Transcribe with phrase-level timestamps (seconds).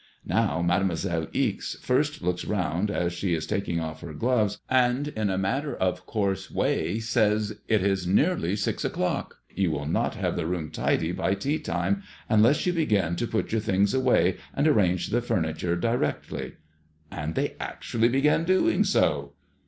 [0.25, 5.29] Now Mademoiselle Ixe first looks round as she is taking off her gloves, and, in
[5.29, 9.37] a matter of course way, says, * It is nearly six o'clock.
[9.53, 11.63] You will not have the room tidy by tea l8 MADBMOISBLLB IXS.
[11.65, 16.55] time unless you begin to put your things away and arrange the furniture directly.*
[17.11, 19.33] And they actually began doing so."